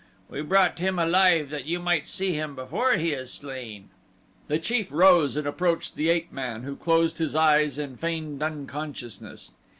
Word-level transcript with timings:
We 0.31 0.41
brought 0.41 0.79
him 0.79 0.97
alive, 0.97 1.51
that 1.51 1.65
you 1.65 1.77
might 1.79 2.07
see 2.07 2.33
him 2.33 2.55
before 2.55 2.93
he 2.93 3.11
is 3.11 3.31
slain." 3.31 3.89
The 4.47 4.57
chief 4.57 4.87
rose 4.91 5.37
and 5.37 5.45
approached 5.45 5.93
the 5.95 6.09
ape 6.09 6.31
man, 6.31 6.63
who 6.63 6.75
closed 6.75 7.19
his 7.19 7.35
eyes 7.35 7.77
and 7.77 7.99
feigned 7.99 8.41
unconsciousness. 8.41 9.51